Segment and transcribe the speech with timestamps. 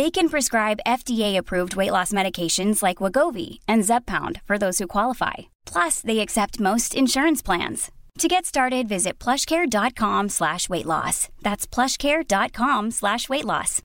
[0.00, 5.50] They can prescribe FDA-approved weight loss medications like Wagovi and Zepbound for those who qualify.
[5.66, 7.90] Plus, they accept most insurance plans.
[8.20, 11.28] To get started, visit plushcare.com slash weight loss.
[11.42, 13.82] That's plushcare.com slash weight loss.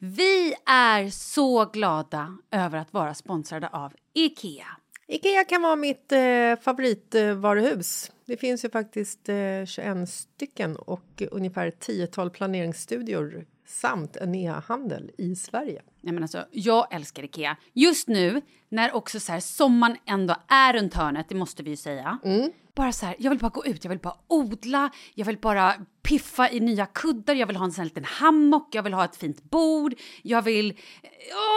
[0.00, 4.66] Vi är glada över att vara sponsrade av Ikea.
[5.06, 8.12] Ikea kan vara mitt eh, favoritvaruhus.
[8.26, 15.34] Det finns ju faktiskt eh, 21 stycken och ungefär 10-tal planeringsstudior samt en e-handel i
[15.36, 15.82] Sverige.
[16.00, 17.56] Nej, men alltså, jag älskar Ikea.
[17.72, 21.76] Just nu, när också så här, sommaren ändå är runt hörnet, det måste vi ju
[21.76, 22.18] säga.
[22.76, 25.74] Bara så här, jag vill bara gå ut, jag vill bara odla, jag vill bara
[26.02, 29.04] piffa i nya kuddar, jag vill ha en sån här liten hammock, jag vill ha
[29.04, 30.78] ett fint bord, jag vill...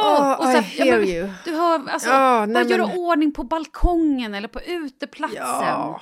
[0.03, 0.21] Åh!
[0.21, 1.29] Oh, och så I här, hear men, you.
[1.45, 5.37] Du hör, alltså, Ja, bara nej, göra men- ordning på balkongen eller på uteplatsen.
[5.67, 6.01] Ja,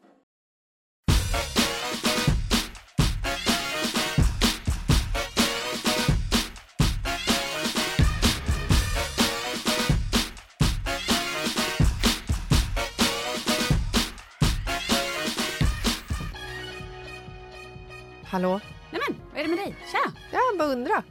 [18.31, 18.59] Hallå?
[18.91, 19.75] Nej men, vad är det med dig?
[19.91, 20.11] Tja!
[20.31, 21.03] Jag bara undra.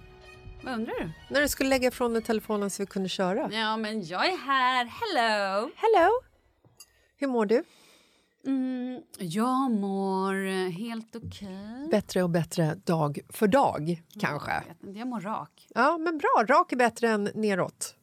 [0.64, 1.10] Vad undrar du?
[1.30, 3.50] När du skulle lägga ifrån dig telefonen så vi kunde köra.
[3.52, 4.84] Ja, men jag är här.
[4.84, 5.70] Hello!
[5.76, 6.10] Hello!
[7.16, 7.64] Hur mår du?
[8.46, 11.88] Mm, jag mår helt okej.
[11.90, 14.52] Bättre och bättre dag för dag, Jag kanske.
[14.82, 15.66] inte, jag mår rak.
[15.74, 16.44] Ja, men bra.
[16.48, 17.94] Rak är bättre än neråt.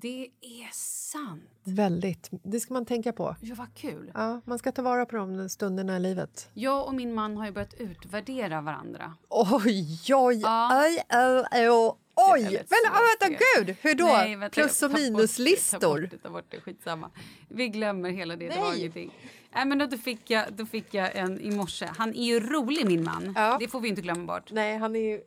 [0.00, 1.42] Det är sant.
[1.64, 2.28] Väldigt.
[2.42, 3.36] Det ska man tänka på.
[3.40, 4.10] Ja, vad kul.
[4.14, 6.48] Ja, man ska ta vara på de stunderna i livet.
[6.54, 9.14] Jag och min man har ju börjat utvärdera varandra.
[9.28, 10.84] Oj, oj, Ja.
[10.86, 11.92] oj, oj, oj.
[12.18, 12.42] Oj!
[12.42, 13.76] Men vänta, gud!
[13.80, 14.04] Hur då?
[14.04, 16.00] Nej, vänta, Plus och det, Ta minuslistor.
[16.00, 17.10] bort det, ta bort det, skitsamma.
[17.48, 18.78] Vi glömmer hela det, det var Nej.
[18.80, 19.10] ingenting.
[19.54, 21.86] Nej, men då, då, fick jag, då fick jag en i morse.
[21.96, 23.32] Han är ju rolig min man.
[23.36, 23.56] Ja.
[23.60, 24.52] Det får vi inte glömma bort.
[24.52, 25.20] Nej, han är ju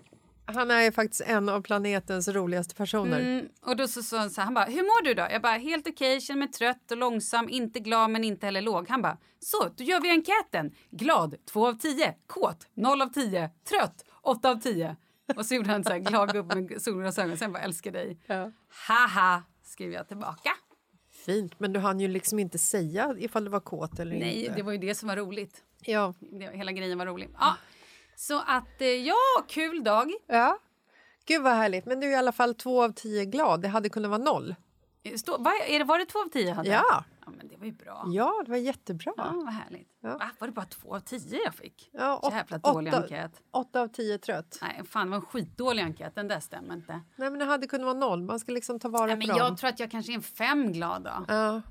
[0.54, 3.20] han är ju faktiskt en av planetens roligaste personer.
[3.20, 5.28] Mm, och då så sa han så här, han bara, hur mår du då?
[5.32, 8.90] Jag bara, helt okej, känner mig trött och långsam, inte glad men inte heller låg.
[8.90, 10.72] Han bara, så då gör vi enkäten.
[10.90, 12.16] Glad, 2 av 10.
[12.28, 13.50] Kåt, 0 av 10.
[13.70, 14.96] Trött, 8 av 10.
[15.36, 18.20] Och så gjorde han så här glad upp med solglasögon, sen bara älskar dig.
[18.26, 18.52] Ja.
[18.88, 20.50] Haha, skrev jag tillbaka.
[21.26, 24.56] Fint, men du hann ju liksom inte säga ifall du var kåt eller Nej, inte.
[24.56, 25.64] det var ju det som var roligt.
[25.82, 26.14] Ja.
[26.20, 27.30] Det, hela grejen var rolig.
[27.40, 27.58] Ja.
[28.20, 29.16] Så att, eh, ja,
[29.48, 30.12] kul dag.
[30.28, 30.58] ja.
[31.26, 31.86] Gud vad härligt.
[31.86, 33.62] Men du är i alla fall två av tio glad.
[33.62, 34.56] Det hade kunnat vara noll.
[35.18, 36.70] Stå, vad, är det, var det två av tio hade?
[36.70, 37.04] Ja.
[37.26, 38.04] ja men det var ju bra.
[38.08, 39.14] Ja, det var jättebra.
[39.18, 39.90] Ja, vad härligt.
[40.02, 40.18] Ja.
[40.18, 41.90] Va, var det bara två av tio jag fick?
[41.94, 43.32] Ja, åt- Jävla dålig åtta- enkät.
[43.52, 44.60] Åtta av tio trött.
[44.62, 46.16] Nej, fan det var en skitdålig enkät.
[46.16, 46.92] Den där stämmer inte.
[47.16, 48.24] Nej, men det hade kunnat vara noll.
[48.24, 49.38] Man ska liksom ta vara Nej, på dem.
[49.38, 51.26] jag tror att jag kanske är en fem glad då.
[51.28, 51.62] Ja,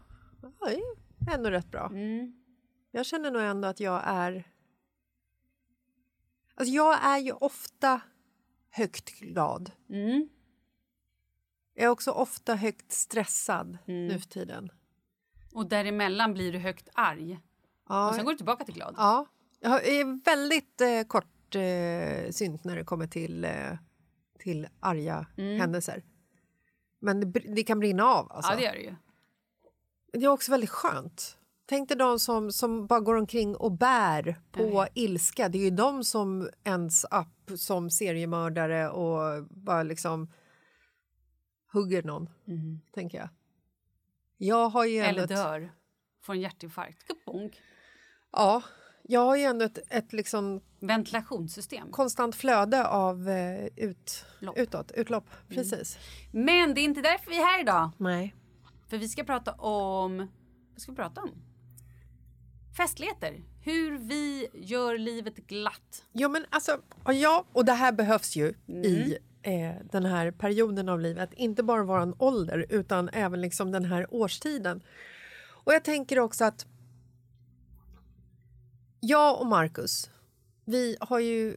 [0.42, 0.50] ja
[1.20, 1.86] det är ändå rätt bra.
[1.86, 2.32] Mm.
[2.90, 4.44] Jag känner nog ändå att jag är...
[6.58, 8.00] Alltså jag är ju ofta
[8.70, 9.70] högt glad.
[9.90, 10.28] Mm.
[11.74, 14.06] Jag är också ofta högt stressad Mm.
[14.08, 14.70] nu för tiden.
[15.52, 17.40] Och däremellan blir du högt arg.
[17.88, 18.94] Ja, Och sen går du tillbaka till glad.
[18.98, 19.26] ja.
[19.60, 21.60] jag är väldigt eh, kort eh,
[22.64, 23.72] när det kommer till, eh,
[24.38, 25.60] till arga Mm.
[25.60, 26.02] händelser.
[27.00, 28.32] Men det, det kan brinna av.
[28.32, 28.52] Alltså.
[28.52, 28.94] Ja, det gör du ju.
[30.12, 31.37] Det är också väldigt skönt.
[31.70, 35.48] Tänk dig de som, som bara går omkring och bär på ilska.
[35.48, 40.32] Det är ju de som ends up som seriemördare och bara liksom
[41.72, 42.30] hugger någon,
[42.94, 43.28] tänker jag.
[44.36, 45.72] Jag har ju Eller ett, dör.
[46.22, 47.06] Får en hjärtinfarkt.
[47.06, 47.60] Kubonk.
[48.32, 48.62] ja,
[49.02, 51.90] jag har ju ändå ett, ett liksom Ventilationssystem.
[51.90, 54.58] konstant flöde av eh, ut, Lopp.
[54.58, 55.30] utåt, utlopp.
[55.48, 55.98] Precis.
[56.32, 57.90] Men det är inte därför vi är här idag.
[57.96, 58.34] Nej.
[58.88, 60.18] För vi ska prata om...
[60.72, 61.30] Vad ska vi prata om?
[62.78, 63.42] Festligheter.
[63.60, 66.04] Hur vi gör livet glatt.
[66.12, 70.88] Jo, men alltså, och ja, och det här behövs ju i eh, den här perioden
[70.88, 71.30] av livet.
[71.32, 74.82] Inte bara vår ålder, utan även liksom den här årstiden.
[75.46, 76.66] Och jag tänker också att
[79.00, 80.10] jag och Marcus,
[80.64, 81.56] vi har ju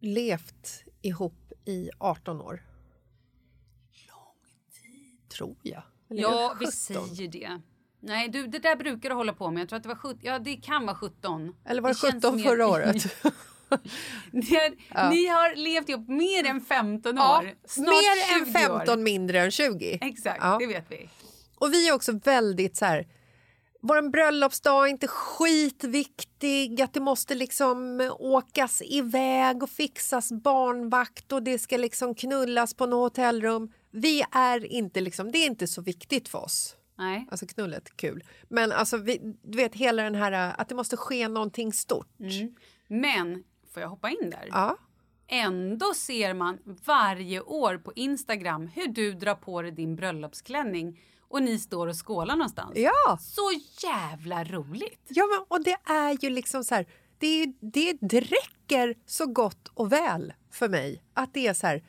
[0.00, 2.62] levt ihop i 18 år.
[4.08, 4.42] Lång
[4.82, 5.28] tid.
[5.28, 5.82] Tror jag.
[6.10, 6.76] Eller Ja, vi det 17?
[7.16, 7.60] säger det.
[8.06, 9.60] Nej, du, det där brukar du hålla på med.
[9.60, 10.18] Jag tror att det var 17.
[10.22, 11.54] Ja, det kan vara 17.
[11.68, 12.96] Eller var det, känns 17 mer- förra året?
[14.30, 17.54] Ni har, ni har levt ihop mer än 15 ja, år.
[17.64, 19.02] Snart mer än 20 15, år.
[19.02, 19.98] mindre än 20.
[20.02, 20.56] Exakt, Ja.
[20.60, 21.08] det vet vi.
[21.58, 23.06] Och vi är också väldigt så här...
[23.82, 31.42] Vår bröllopsdag är inte skitviktig, att det måste liksom åkas iväg och fixas barnvakt och
[31.42, 33.72] det ska liksom knullas på något hotellrum.
[33.90, 36.76] Vi är inte liksom, det är inte så viktigt för oss.
[36.98, 37.26] Nej.
[37.30, 38.24] Alltså knullet, kul.
[38.48, 42.08] Men alltså, vi, du vet hela den här att det måste ske någonting stort.
[42.88, 43.44] Men,
[43.74, 44.48] får jag hoppa in där?
[44.50, 44.76] Ja.
[45.28, 51.42] Ändå ser man varje år på Instagram hur du drar på dig din bröllopsklänning och
[51.42, 52.72] ni står och skålar någonstans.
[52.74, 53.18] Ja.
[53.20, 53.50] Så
[53.82, 55.06] jävla roligt!
[55.08, 56.86] Ja, men, och det är ju liksom så här,
[57.18, 61.84] det, det, det räcker så gott och väl för mig att det är så här,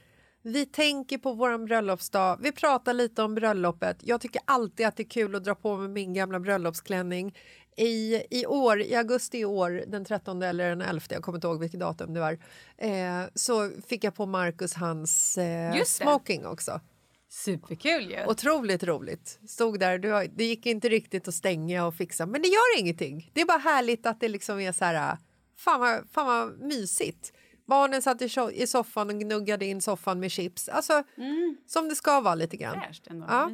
[0.48, 3.98] vi tänker på vår bröllopsdag, vi pratar lite om bröllopet.
[4.04, 7.38] Jag tycker alltid att det är kul att dra på mig min gamla bröllopsklänning.
[7.78, 11.48] I, I år, i augusti i år, den 13 eller den 11, jag kommer inte
[11.48, 12.40] ihåg vilket datum det var,
[12.78, 16.82] eh, så fick jag på Marcus hans eh, smoking också.
[17.30, 18.26] Superkul ju!
[18.26, 19.40] Otroligt roligt.
[19.48, 23.32] Stod där, det gick inte riktigt att stänga och fixa, men det gör ingenting.
[23.34, 25.18] Det är bara härligt att det liksom är så här,
[25.58, 27.34] fan vad, fan vad mysigt.
[27.68, 30.70] Barnen satt i, so- i soffan och gnuggade in soffan med chips.
[30.70, 31.04] Alltså,
[31.66, 32.82] som det ska vara lite grann.
[32.82, 33.26] Fräscht ändå.
[33.30, 33.52] Ja.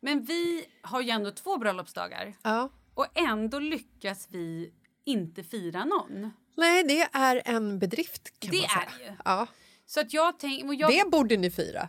[0.00, 2.68] Men vi har ju ändå två bröllopsdagar Ja.
[2.94, 4.72] och ändå lyckas vi
[5.04, 6.30] inte fira någon.
[6.56, 8.82] Nej, det är en bedrift kan Det man säga.
[8.94, 9.16] är det ju.
[9.24, 9.46] Ja.
[9.86, 10.74] Så att jag tänker...
[10.74, 11.88] Jag, Det borde ni fira.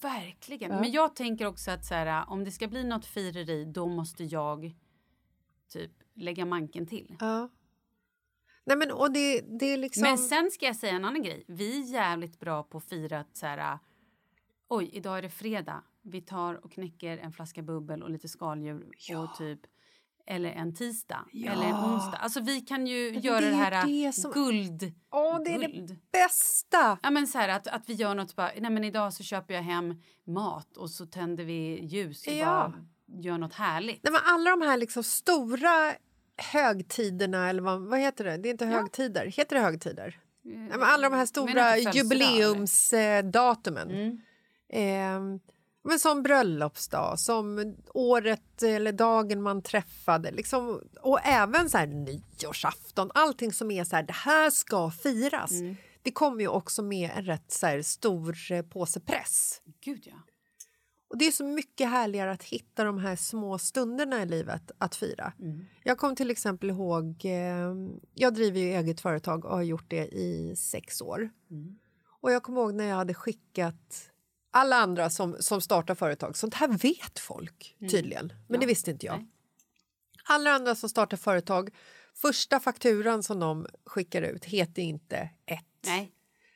[0.00, 0.70] Verkligen.
[0.70, 4.24] Men jag tänker också att så här, om det ska bli något fireri då måste
[4.24, 4.72] jag
[5.72, 7.16] typ lägga manken till.
[7.20, 7.48] Ja.
[8.66, 10.02] Nej, men och det, det är liksom...
[10.02, 11.44] Men sen ska jag säga en annan grej.
[11.48, 13.78] Vi är jävligt bra på att fira att så här,
[14.68, 15.82] oj, idag är det fredag.
[16.02, 19.60] Vi tar och knäcker en flaska bubbel och lite skaldjur och typ
[20.28, 22.16] eller en tisdag eller en onsdag.
[22.18, 24.92] Alltså vi kan ju men göra det det, här det som- guld.
[25.10, 25.88] Åh, det är guld.
[25.88, 26.98] det bästa!
[27.02, 29.54] Ja men så här att, att vi gör något bara, nej men idag så köper
[29.54, 29.94] jag hem
[30.24, 32.44] mat och så tänder vi ljus och Ja.
[32.46, 32.72] bara
[33.22, 34.00] gör något härligt.
[34.02, 35.94] Nej, men alla de här liksom stora
[36.36, 38.36] högtiderna, eller vad, vad heter det?
[38.36, 39.26] Det är inte högtider.
[39.26, 40.20] Heter det högtider?
[40.42, 43.90] Men alla de här stora jubileumsdatumen.
[44.72, 45.20] Eh,
[45.84, 50.30] men som bröllopsdag, som året eller dagen man träffade.
[50.30, 53.10] Liksom, och även så här nyårsafton.
[53.14, 55.50] Allting som är så här, det här ska firas.
[56.02, 59.60] Det kommer ju också med en rätt så här, stor eh, påse press.
[59.84, 60.14] Gud ja.
[61.08, 64.96] Och Det är så mycket härligare att hitta de här små stunderna i livet att
[64.96, 65.32] fira.
[65.84, 67.24] Jag kommer till exempel ihåg...
[67.24, 67.74] Eh,
[68.14, 71.30] jag driver ju eget företag och har gjort det i sex år.
[72.20, 74.10] Och Jag kommer ihåg när jag hade skickat
[74.50, 76.36] alla andra som, som startar företag.
[76.36, 79.16] Sånt här vet folk tydligen, men det visste inte jag.
[79.16, 79.26] Nej.
[80.28, 81.70] Alla andra som startar företag,
[82.14, 85.64] första fakturan som de skickar ut heter inte ett.
[85.86, 86.12] Nej.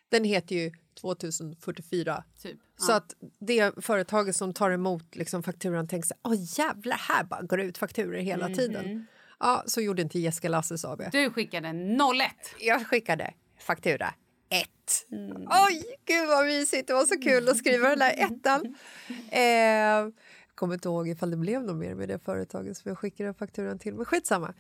[0.09, 2.25] Den heter ju 2044.
[2.43, 2.59] Typ.
[2.77, 2.97] Så Ja.
[2.97, 7.57] att det företaget som tar emot liksom fakturan tänker här, åh jävlar, här bara går
[7.57, 8.57] det ut fakturor hela Mhm.
[8.57, 9.07] tiden.
[9.41, 11.03] Ja, så gjorde inte Jessica Lasses AB.
[11.13, 12.55] Du skickade 01.
[12.61, 14.15] Jag skickade faktura
[14.49, 15.07] ett.
[15.13, 15.43] Mm.
[15.67, 16.87] Oj, gud vad mysigt!
[16.87, 18.75] Det var så kul att skriva den där ettan.
[19.33, 20.09] Eh,
[20.55, 23.79] kommer inte ihåg ifall det blev något mer med det företaget som jag skickade fakturan
[23.79, 24.55] till, men skitsamma.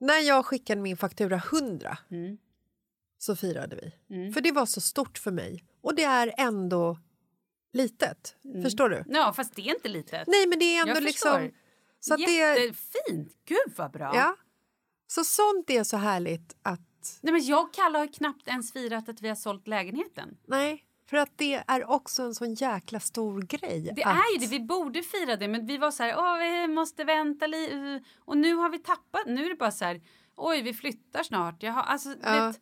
[0.00, 2.38] När jag skickade min faktura 100 Mm.
[3.18, 4.32] Så firade vi.
[4.32, 5.64] För det var så stort för mig.
[5.80, 6.98] Och det är ändå
[7.72, 8.36] litet.
[8.62, 9.04] Förstår du?
[9.06, 10.26] Ja, fast det är inte litet.
[10.26, 11.32] Nej, men det är ändå Jag liksom...
[11.32, 11.52] förstår.
[12.00, 13.32] Så att det, Jättefint!
[13.44, 14.12] Gud vad bra!
[14.14, 14.36] ja.
[15.08, 17.18] Så sånt är så härligt att...
[17.20, 20.36] Nej, men jag och Kalle har knappt ens firat att vi har sålt lägenheten.
[20.46, 23.92] Nej, för att det är också en sån jäkla stor grej.
[23.96, 26.38] Det att, är ju det, vi borde fira det men vi var så här, åh
[26.38, 30.02] vi måste vänta lite och nu har vi tappat, nu är det bara så här,
[30.36, 32.46] oj vi flyttar snart, jag har, alltså Ja.
[32.46, 32.60] vet,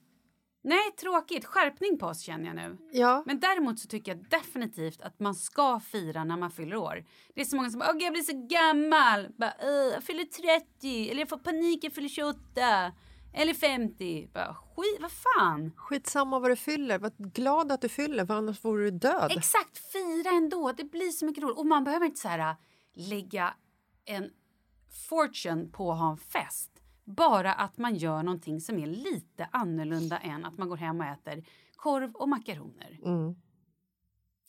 [0.65, 2.79] nej tråkigt, skärpning på oss känner jag nu.
[2.93, 7.05] Ja, Men däremot så tycker jag definitivt att man ska fira när man fyller år.
[7.35, 10.25] Det är så många som bara, åh jag blir så gammal, bara, "Åh, jag fyller
[10.25, 12.93] 30, eller jag får panik, jag fyller 28,
[13.37, 14.29] eller 50.
[14.35, 15.73] Bara, skit, vad fan.
[15.77, 16.99] skitsamma vad du fyller.
[16.99, 19.33] Var glad att du fyller, för annars vore du död.
[19.37, 20.73] Exakt, fira ändå.
[20.77, 21.59] Det blir så mycket roligt.
[21.59, 22.57] Och man behöver inte så här äh,
[22.95, 23.55] lägga
[24.05, 24.31] en
[25.09, 26.71] fortune på att ha en fest.
[27.05, 31.07] Bara att man gör någonting som är lite annorlunda än att man går hem och
[31.07, 31.45] äter
[31.77, 32.99] korv och makaroner.
[33.05, 33.35] Mm.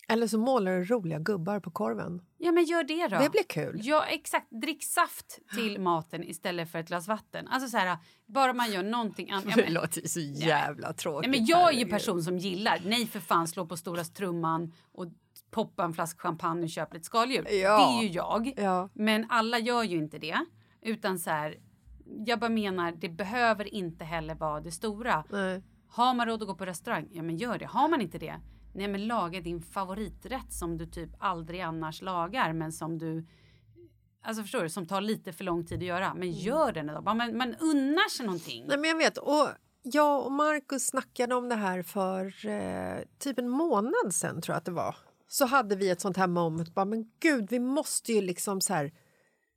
[0.08, 2.22] Eller så målar du roliga gubbar på korven.
[2.38, 3.18] Ja, men gör det då.
[3.24, 3.80] Det blir kul.
[3.84, 4.48] Ja, exakt.
[4.62, 7.48] Drick saft till maten istället för ett glas vatten.
[7.48, 9.46] Alltså så här, bara man gör någonting annat.
[9.50, 11.32] Ja, men- låter ju så jävla tråkigt.
[11.32, 14.74] Nej, men jag är ju person som gillar, nej för fan slå på stora trumman
[14.92, 15.06] och
[15.52, 17.48] poppa en flaska champagne och köpa lite skaldjur.
[17.52, 17.78] Ja.
[17.78, 18.54] Det är ju jag.
[18.58, 18.90] Ja.
[18.94, 20.46] Men alla gör ju inte det.
[20.82, 21.56] Utan så här,
[22.26, 25.24] jag bara menar, det behöver inte heller vara det stora.
[25.30, 25.64] Nej.
[25.88, 27.66] Har man råd att gå på restaurang, ja men gör det.
[27.66, 28.40] Har man inte det,
[28.74, 33.26] nej men laga din favoriträtt som du typ aldrig annars lagar men som du
[34.26, 36.14] Alltså förstår du, som tar lite för lång tid att göra.
[36.14, 37.02] Men gör den då.
[37.02, 38.66] Man, man unnar sig någonting.
[38.68, 39.18] Nej, men jag vet.
[39.18, 39.48] Och
[39.82, 44.58] jag och Markus snackade om det här för eh, typ en månad sen tror jag
[44.58, 44.96] att det var.
[45.28, 46.76] Så hade vi ett sånt här moment.
[46.76, 48.92] Bara, men gud, vi måste ju liksom så här...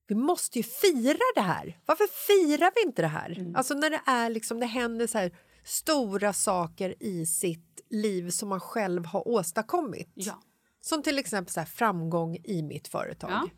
[0.09, 1.79] Vi måste ju fira det här.
[1.87, 3.53] Varför firar vi inte det här?
[3.55, 5.33] Alltså när det är liksom, det händer så här
[5.65, 10.13] stora saker i sitt liv som man själv har åstadkommit.
[10.15, 10.43] Ja.
[10.81, 13.31] Som till exempel så här, framgång i mitt företag.
[13.31, 13.49] Ja.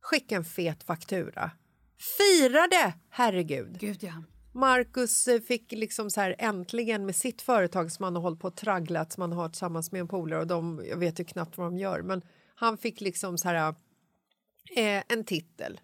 [0.00, 1.50] Skicka en fet faktura.
[2.18, 3.78] Fira det, herregud!
[3.80, 4.22] Gud ja.
[4.52, 8.48] Marcus eh, fick liksom så här äntligen med sitt företag som han har hållit på
[8.48, 11.58] och tragglat som han har tillsammans med en polare och de, jag vet ju knappt
[11.58, 12.22] vad de gör men
[12.54, 13.74] han fick liksom så här
[14.76, 15.80] eh, en titel.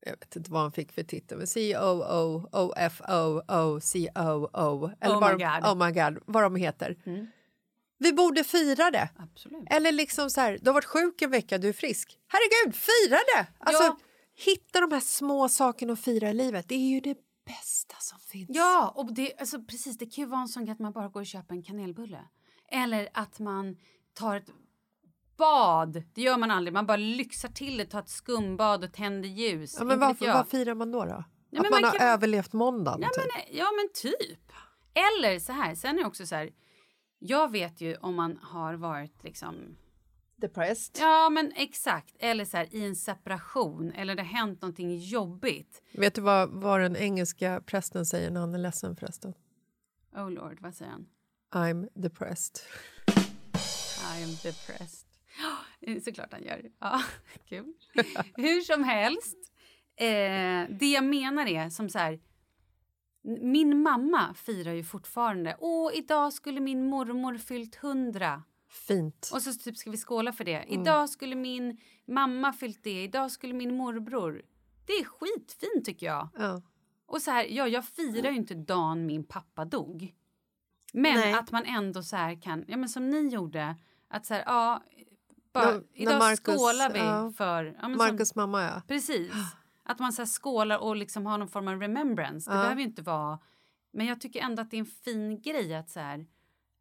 [0.00, 5.32] Jag vet inte vad han fick för titel men COO, OFO, OCOO eller Oh vad
[5.38, 5.64] my de, God.
[5.72, 6.96] oh my God, vad de heter.
[7.98, 9.08] Vi borde fira det.
[9.16, 9.64] Absolut.
[9.70, 12.18] Eller liksom så här, du har varit sjuk en vecka, du är frisk.
[12.28, 13.46] Herregud, fira det!
[13.58, 13.98] Alltså, Ja.
[14.38, 16.68] Hitta de här små sakerna att fira i livet.
[16.68, 18.50] Det är ju det bästa som finns.
[18.52, 21.20] Ja, och det, alltså, precis, det kan ju vara en sån att man bara går
[21.20, 22.18] och köper en kanelbulle.
[22.68, 23.76] Eller att man
[24.14, 24.50] tar ett
[25.36, 26.02] bad.
[26.14, 26.72] Det gör man aldrig.
[26.72, 29.76] Man bara lyxar till det, tar ett skumbad och tänder ljus.
[29.78, 31.04] Ja, men varför, vad firar man då?
[31.04, 31.24] då?
[31.50, 33.00] men att man, man har kan- överlevt måndagen?
[33.02, 33.32] Ja typ.
[33.34, 34.52] men, ja, men typ.
[34.94, 36.50] Eller så här, sen är det också så här.
[37.18, 39.76] Jag vet ju om man har varit liksom
[40.36, 40.96] Depressed.
[41.00, 42.16] Ja, men exakt.
[42.18, 45.82] Eller så här, i en separation eller det har hänt någonting jobbigt.
[45.92, 49.34] Vet du vad, vad den engelska prästen säger när han är ledsen förresten?
[50.16, 51.06] Oh lord, vad säger han?
[51.54, 52.60] I'm depressed.
[54.18, 55.05] I am depressed.
[55.38, 56.70] Ja, Såklart han gör.
[56.78, 57.02] Ja,
[57.48, 57.72] kul.
[58.34, 59.36] Hur som helst.
[59.96, 62.20] Eh, det jag menar är som så här.
[63.40, 65.56] Min mamma firar ju fortfarande.
[65.60, 68.42] Åh, idag skulle min mormor fyllt hundra.
[68.68, 69.30] Fint.
[69.34, 70.64] Och så typ ska vi skåla för det.
[70.68, 73.02] Idag skulle min mamma fyllt det.
[73.02, 74.42] Idag skulle min morbror.
[74.86, 76.28] Det är skitfint tycker jag.
[76.38, 76.62] Ja.
[77.06, 80.14] Och så här, ja, jag firar ju inte dagen min pappa dog.
[80.92, 81.32] Men Nej.
[81.32, 83.76] att man ändå så här kan, ja men som ni gjorde,
[84.08, 84.82] att så här, ja,
[85.56, 87.32] bara, När- när idag Marcus- skålar vi ja.
[87.36, 87.78] för...
[87.82, 88.82] Ja, Marcus som, mamma, ja.
[88.88, 89.32] precis.
[89.84, 92.50] Att man så här skålar och liksom har någon form av remembrance.
[92.50, 92.62] Det Ja.
[92.62, 93.38] behöver ju inte vara...
[93.92, 96.26] Men jag tycker ändå att det är en fin grej att så här,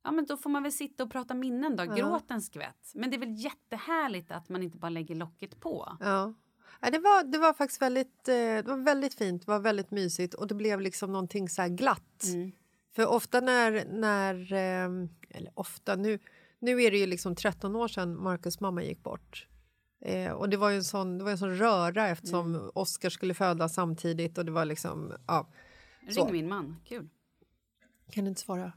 [0.04, 2.92] ja men då får man väl sitta och prata minnen då, gråt en skvätt.
[2.94, 5.98] Men det är väl jättehärligt att man inte bara lägger locket på.
[6.00, 6.34] Ja.
[6.82, 9.92] Ja, det, var, det var faktiskt väldigt, eh, det var väldigt fint, det var väldigt
[9.92, 12.24] mysigt och det blev liksom någonting så här glatt.
[12.34, 12.52] Mm.
[12.96, 16.20] För ofta när, när eh, eller ofta, nu,
[16.60, 19.48] nu är det ju liksom 13 år sedan Marcus mamma gick bort.
[20.02, 22.72] Eh, och det var ju en sån, det var en sån röra eftersom Mm.
[22.76, 25.48] Oscar skulle födas samtidigt och det var liksom, ja.
[26.10, 26.26] Så.
[26.26, 27.10] Ring min man, kul.
[28.12, 28.72] Kan du inte svara?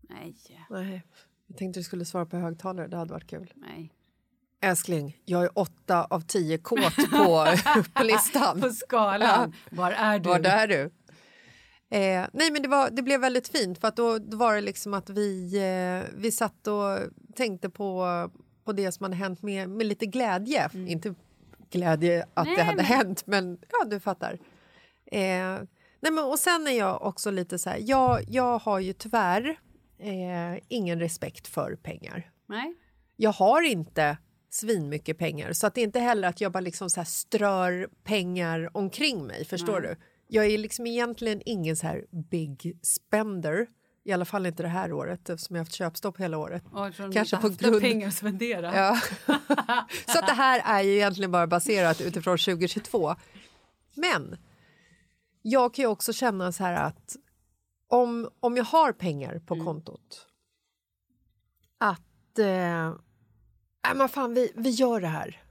[0.00, 0.36] Nej,
[0.70, 1.02] Nej.
[1.46, 3.52] Jag tänkte du skulle svara på högtalare, det hade varit kul.
[3.56, 3.92] nej.
[4.60, 7.46] Älskling, jag är åtta av tio kåt på,
[7.94, 8.60] på listan.
[8.60, 10.28] På skalan, var är du?
[10.28, 10.90] Var är du?
[11.90, 14.60] Eh, nej, men det, var, det blev väldigt fint för att då, då var det
[14.60, 16.98] liksom att vi, eh, vi satt och
[17.36, 18.06] tänkte på,
[18.64, 20.70] på det som hade hänt med, med lite glädje.
[20.74, 21.14] Inte
[21.70, 24.38] glädje att Nej, det hade men- hänt, men ja, du fattar.
[25.06, 25.20] Eh,
[26.00, 29.56] nej, men, och sen är jag också lite så här, jag, jag har ju tyvärr
[29.98, 32.74] eh, ingen respekt för pengar Nej.
[33.16, 34.16] jag har inte
[34.50, 38.70] svinmycket pengar så att det är inte heller att jag bara liksom så strör pengar
[38.72, 39.44] omkring mig.
[39.44, 39.96] Förstår du?
[40.34, 43.66] Jag är liksom egentligen ingen så här big spender.
[44.04, 46.62] I alla fall inte det här året eftersom jag har haft köpstopp hela året.
[47.12, 47.80] Kanske på grund...
[47.80, 48.76] pengar att spendera.
[48.76, 49.00] Ja.
[50.06, 53.14] så att det här är ju egentligen bara baserat utifrån 2022.
[53.94, 54.36] Men
[55.42, 57.16] jag kan ju också känna så här att
[57.88, 60.26] om, om jag har pengar på kontot
[61.78, 62.94] att eh, äh,
[63.94, 65.43] men fan, vi, vi gör det här.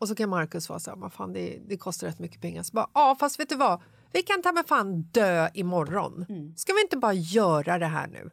[0.00, 2.62] Och så kan Markus vara så här, "Men fan, det, det kostar rätt mycket pengar.
[2.62, 3.80] Så bara, ja, fast vet du vad?
[4.12, 6.26] Vi kan ta med fan dö imorgon.
[6.56, 8.30] Ska vi inte bara göra det här nu?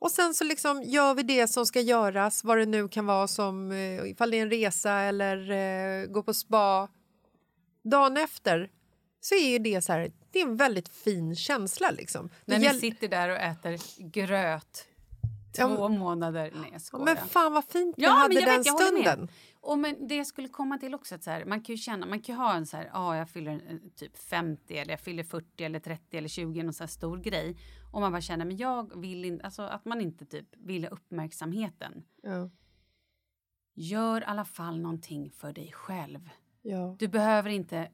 [0.00, 3.28] Och sen så liksom gör vi det som ska göras, vad det nu kan vara
[3.28, 6.88] som eh, ifall det är en resa eller eh, gå på spa.
[7.84, 8.70] Dagen efter
[9.20, 12.30] så är ju det så här, det är en väldigt fin känsla liksom.
[12.44, 13.78] När ni sitter där och äter
[14.10, 14.84] gröt
[15.56, 16.40] Ja, två månader.
[16.54, 17.04] Nej, jag Ja, skojar.
[17.04, 19.28] men fan vad fint vi Ja, hade den vet, stunden.
[19.60, 22.06] Och men det jag skulle komma till också att så här, man kan ju känna,
[22.06, 25.22] man kan ha en så här, ja jag fyller en, typ 50 eller jag fyller
[25.22, 27.56] 40 eller 30 eller 20, någon så här stor grej.
[27.92, 30.90] Och man bara känner, men jag vill inte, alltså att man inte typ vill ha
[30.90, 32.04] uppmärksamheten.
[32.22, 32.50] Ja,
[33.74, 36.30] Gör i alla fall någonting för dig själv.
[36.62, 36.96] ja.
[36.98, 37.90] Du behöver inte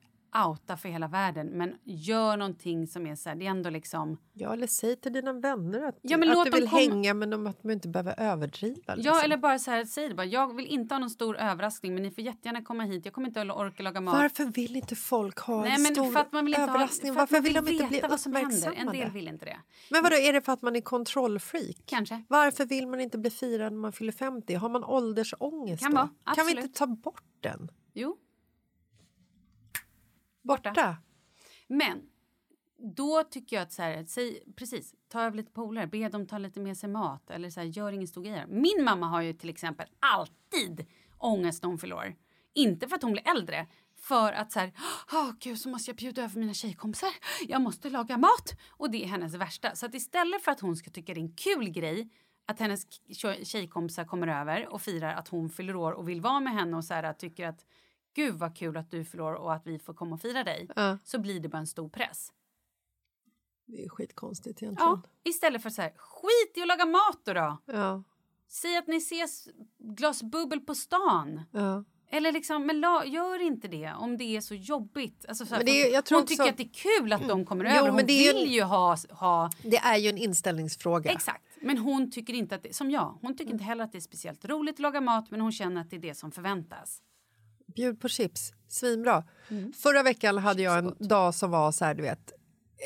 [0.48, 4.18] outa för hela världen, men gör någonting som är så här, det är ändå liksom
[4.32, 7.30] ja, eller säg till dina vänner att, Ja, men att du vill komma- hänga men
[7.30, 8.94] de- att man inte behöver överdriva.
[8.94, 9.02] Liksom.
[9.14, 10.26] Ja, eller bara så här, säg det bara.
[10.26, 13.04] Jag vill inte ha någon stor överraskning, men ni får jättegärna komma hit.
[13.04, 14.14] Jag kommer inte att orka laga mat.
[14.14, 16.68] Varför vill inte folk ha Nej, en men stor för att man vill inte ha,
[16.70, 17.10] överraskning?
[17.10, 17.98] att Varför man vill de inte bli händer.
[17.98, 18.98] En uppmärksammade?
[18.98, 19.56] del vill inte det.
[19.90, 21.76] Men vadå, är det för att man är kontrollfreak?
[21.86, 22.22] Kanske.
[22.28, 24.54] Varför vill man inte bli firad när man fyller 50?
[24.54, 25.96] Har man åldersångest Kan då?
[26.24, 27.70] vara, Kan vi inte ta bort den?
[27.96, 28.16] Jo,
[30.44, 30.96] Borta?
[31.66, 32.02] men
[32.78, 36.38] då tycker jag att så här, säg, precis, ta över lite polare, be dem ta
[36.38, 38.44] lite med sig mat eller så här, gör ingen stor grej.
[38.48, 40.86] Min mamma har ju till exempel alltid
[41.18, 42.14] ångest när hon fyller år.
[42.54, 44.72] Inte för att hon blir äldre, för att så här,
[45.12, 47.08] oh, gud så måste jag bjuda över mina tjejkompisar,
[47.48, 48.56] jag måste laga mat.
[48.70, 49.74] Och det är hennes värsta.
[49.74, 52.08] Så att istället för att hon ska tycka det är en kul grej
[52.46, 52.86] att hennes
[53.42, 56.84] tjejkompisar kommer över och firar att hon fyller år och vill vara med henne och
[56.84, 57.66] så här, tycker att
[58.14, 60.68] gud vad kul att du fyller år och att vi får komma och fira dig.
[60.76, 60.98] Ja.
[61.04, 62.32] Så blir det bara en stor press.
[63.66, 64.90] Det är skitkonstigt egentligen.
[64.90, 67.32] Ja, istället för så här, skit i att laga mat då.
[67.32, 67.58] då.
[67.66, 68.02] Ja.
[68.48, 69.48] Säg att ni ses
[69.78, 71.40] glas bubbel på stan.
[71.50, 71.84] ja.
[72.10, 75.24] Eller liksom, men la, gör inte det om det är så jobbigt.
[75.28, 77.70] Alltså, så här, är- hon hon tycker att det är kul att de kommer Jo,
[77.70, 77.88] över.
[77.90, 79.50] Hon är vill en- ju ha, ha...
[79.62, 81.10] Det är ju en inställningsfråga.
[81.10, 81.44] Exakt.
[81.60, 84.00] Men hon tycker inte att det, som jag, hon tycker inte heller att det är
[84.00, 87.02] speciellt roligt att laga mat men hon känner att det är det som förväntas.
[87.74, 89.24] Bjud på chips, svinbra.
[89.48, 89.72] Mm.
[89.72, 92.32] Förra veckan hade jag en dag som var så här, du vet,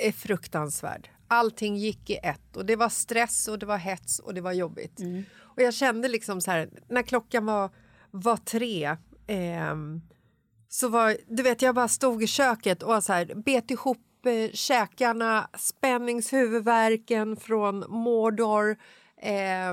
[0.05, 1.11] eh, fruktansvärd.
[1.29, 4.53] Allting gick i ett och det var stress och det var hets och det var
[4.53, 5.01] jobbigt.
[5.01, 5.24] Mm.
[5.40, 7.70] Och jag kände liksom så här, när klockan var,
[8.11, 8.96] var tre
[9.27, 10.01] ehm,
[10.68, 14.51] så var, du vet, jag bara stod i köket och så här, bet ihop eh,
[14.53, 18.77] käkarna, spänningshuvudvärken från Mordor.
[19.22, 19.72] Eh,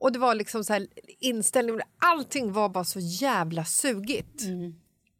[0.00, 0.86] och det var liksom så här
[1.18, 4.42] inställning, allting var bara så jävla sugigt.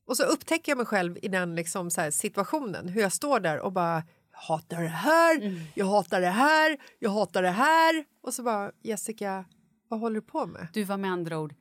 [0.07, 3.61] Och så upptäcker jag mig själv i den liksom så situationen, hur jag står där
[3.61, 8.05] och bara jag hatar det här, jag hatar det här, jag hatar det här.
[8.21, 9.45] Och så bara Jessica,
[9.89, 10.69] vad håller du på med?
[10.73, 11.55] Du var med andra ord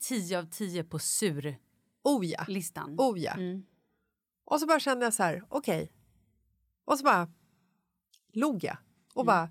[0.00, 2.94] 10 av 10 på sur-listan.
[2.98, 3.60] Oh ja, oh ja.
[4.44, 5.92] Och så bara kände jag så här, okej.
[6.84, 7.28] Och så bara
[8.32, 8.76] log jag
[9.14, 9.48] och bara,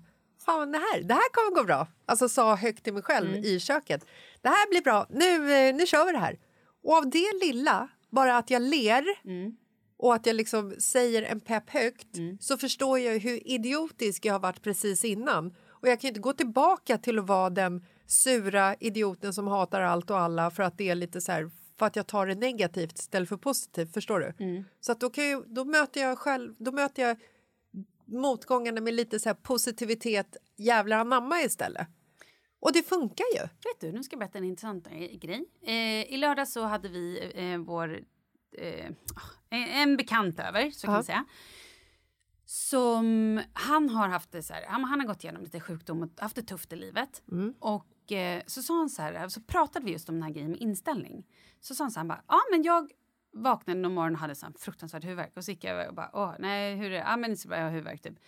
[0.48, 1.86] fan det här, det här kommer gå bra.
[2.06, 4.04] Alltså sa högt till mig själv i köket.
[4.42, 6.38] Det här blir bra, nu, eh, nu kör vi det här.
[6.82, 9.04] Och av det lilla, bara att jag ler
[9.98, 12.06] och att jag liksom säger en pepp högt
[12.40, 15.54] så förstår jag hur idiotisk jag har varit precis innan.
[15.68, 20.10] Och jag kan inte gå tillbaka till att vara den sura idioten som hatar allt
[20.10, 22.98] och alla för att det är lite så här för att jag tar det negativt
[22.98, 24.32] istället för positivt, förstår du?
[24.80, 27.16] Så att då, kan jag, då möter jag själv, då möter jag
[28.08, 31.88] motgångarna med lite så positivitet, jävlar anamma istället.
[32.60, 33.40] Och det funkar ju.
[33.40, 35.44] Vet du, nu ska jag berätta en intressant eh, grej.
[35.62, 38.00] Eh, I lördag så hade vi eh, vår,
[38.58, 38.90] eh,
[39.50, 41.24] en, bekant över, så kan man säga.
[42.44, 46.08] som, han har haft det så här, han, han har gått igenom lite sjukdom och
[46.16, 47.22] haft det tufft i livet.
[47.58, 50.50] Och eh, så sa han så här, så pratade vi just om den här grejen
[50.50, 51.26] med inställning.
[51.60, 52.90] Så sa han så här, han bara, ja men jag
[53.32, 55.36] vaknade någon morgon och hade så här fruktansvärd huvudvärk.
[55.36, 56.96] Och så gick jag och bara, åh nej hur är det?
[56.96, 58.18] Ja men så bara, jag har huvudvärk typ.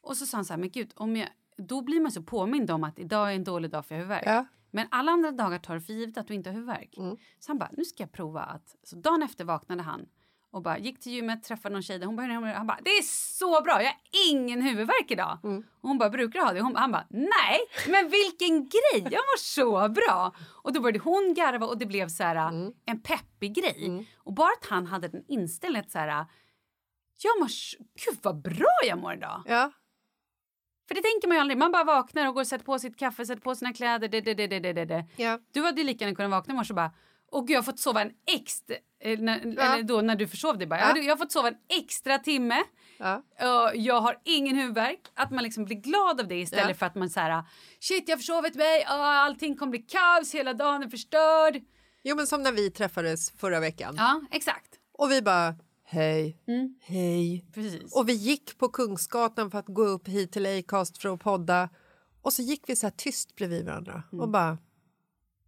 [0.00, 2.70] Och så sa han så här, men gud, om jag, då blir man så påmind
[2.70, 4.26] om att idag är en dålig dag för jag har huvudvärk.
[4.26, 4.46] Ja.
[4.70, 6.94] Men alla andra dagar tar för givet att du inte har huvudvärk.
[7.38, 8.76] Så han bara, nu ska jag prova att...
[8.82, 10.08] Så dagen efter vaknade han
[10.52, 12.06] och bara gick till gymmet, träffade någon tjej där.
[12.06, 13.02] Hon bara, han bara, det är
[13.38, 15.38] så bra, jag har ingen huvudvärk idag.
[15.80, 16.60] Och hon bara, brukar du ha det?
[16.60, 20.34] Hon, han bara, nej, men vilken grej, jag mår så bra.
[20.62, 24.08] Och då började hon garva och det blev så här en peppig grej.
[24.18, 26.26] Och bara att han hade den inställningen så här,
[27.22, 29.42] jag mår, gud vad bra jag mår idag.
[29.46, 29.72] Ja.
[30.88, 31.58] För det tänker man ju aldrig.
[31.58, 34.08] Man bara vaknar och går och sätter på sitt kaffe, sätter på sina kläder.
[34.08, 35.04] Det, det, det, det, det.
[35.16, 35.38] Ja.
[35.52, 36.92] Du hade ju lika gärna kunnat vakna i morse och bara
[37.32, 38.76] Gud, jag har fått sova en extra...
[39.00, 40.80] eh, När, Eller då när du försov dig bara.
[40.80, 40.92] Ja.
[40.96, 42.62] "Ja, Jag har fått sova en extra timme.
[42.98, 43.22] Ja.
[43.40, 45.00] och jag har ingen huvudvärk.
[45.14, 46.74] Att man liksom blir glad av det istället Ja.
[46.74, 47.44] för att man så här...
[47.80, 48.84] Shit, jag har försovit mig.
[48.88, 50.34] ah, allting kommer bli kaos.
[50.34, 51.62] Hela dagen är förstörd.
[52.02, 53.94] Jo, men som när vi träffades förra veckan.
[53.98, 54.70] Ja, exakt.
[54.98, 56.74] Och vi bara, hej, Mm.
[56.82, 57.46] hej.
[57.54, 57.94] Precis.
[57.96, 61.68] Och vi gick på Kungsgatan för att gå upp hit till Acast för att podda.
[62.22, 64.20] Och så gick vi så tyst bredvid varandra Mm.
[64.22, 64.58] och bara...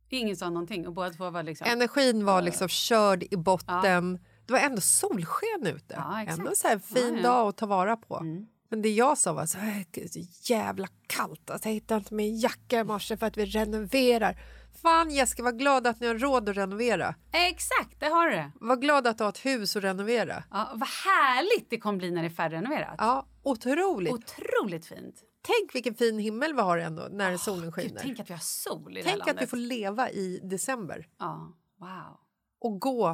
[0.08, 1.66] Ingen sa någonting och båda två var liksom...
[1.70, 4.18] Energin var liksom körd i botten.
[4.46, 5.94] Det var ändå solsken ute.
[5.96, 7.22] Ja, ändå så här fin Ja, ja.
[7.22, 8.16] dag att ta vara på.
[8.16, 8.46] Mm.
[8.70, 11.50] Men det jag sa var så, här, "Gud, det är så jävla kallt.
[11.50, 14.36] Alltså, jag hittade inte min jacka i morse för att vi renoverar.
[14.82, 17.14] Fan Jessica, var glad att ni har råd att renovera.
[17.32, 18.50] Exakt, det har du.
[18.66, 20.44] Var glad att du har ett hus att renovera.
[20.50, 22.94] Ja, vad härligt det kommer bli när det är färdigrenoverat.
[22.98, 24.12] Ja, otroligt.
[24.12, 25.14] Otroligt fint.
[25.48, 27.88] Tänk vilken fin himmel vi har ändå när solen skiner.
[27.88, 31.56] Gud, tänk att vi har sol i Tänk att vi får leva i december Ja,
[31.76, 32.20] wow.
[32.58, 33.08] och gå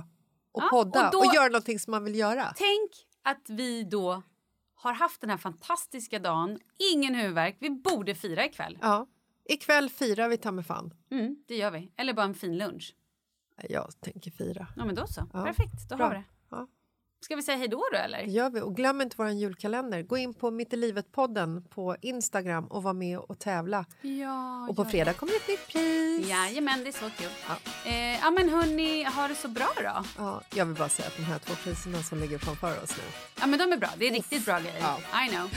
[0.53, 2.53] och Ja, podda och och, då- göra någonting som man vill göra.
[2.57, 2.90] Tänk
[3.23, 4.23] att vi då
[4.75, 6.59] har haft den här fantastiska dagen.
[6.94, 7.57] Ingen huvudvärk.
[7.61, 8.79] Vi borde fira ikväll.
[8.81, 9.07] Ja.
[9.44, 10.94] Ikväll firar vi ta mig fan.
[11.11, 11.92] Mm, det gör vi.
[11.97, 12.94] Eller bara en fin lunch.
[13.68, 14.66] Jag tänker fira.
[14.77, 15.29] Ja, men då så.
[15.33, 16.07] Ja, Perfekt, då bra.
[16.07, 16.25] har vi det.
[17.24, 18.18] Ska vi säga hej då då eller?
[18.22, 18.60] Gör vi.
[18.60, 20.02] Och glöm inte vår julkalender.
[20.02, 23.84] Gå in på Mitt i livet-podden på Instagram och var med och tävla.
[24.00, 26.28] Ja, Och på fredag kommer ett nytt pris.
[26.28, 27.30] Jajamän, det är så kul.
[27.48, 27.56] Ja.
[27.90, 30.04] Eh, ja men hörni, ha det så bra då.
[30.18, 33.02] Ja, jag vill bara säga att de här två priserna som ligger framför oss nu.
[33.40, 34.80] Ja men de är bra, det är riktigt bra grejer.
[35.12, 35.24] Ja.
[35.26, 35.50] I know.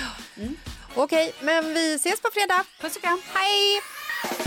[0.95, 2.63] Okej, men vi ses på fredag.
[2.81, 3.21] Puss och kram.
[3.33, 4.46] Hej!